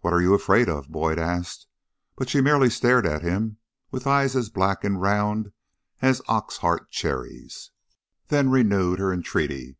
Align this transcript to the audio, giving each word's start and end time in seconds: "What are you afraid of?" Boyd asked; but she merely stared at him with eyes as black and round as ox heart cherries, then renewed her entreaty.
"What 0.00 0.14
are 0.14 0.22
you 0.22 0.32
afraid 0.32 0.70
of?" 0.70 0.88
Boyd 0.88 1.18
asked; 1.18 1.66
but 2.16 2.30
she 2.30 2.40
merely 2.40 2.70
stared 2.70 3.04
at 3.04 3.20
him 3.20 3.58
with 3.90 4.06
eyes 4.06 4.34
as 4.34 4.48
black 4.48 4.82
and 4.82 4.98
round 4.98 5.52
as 6.00 6.22
ox 6.26 6.56
heart 6.56 6.90
cherries, 6.90 7.70
then 8.28 8.48
renewed 8.48 8.98
her 8.98 9.12
entreaty. 9.12 9.76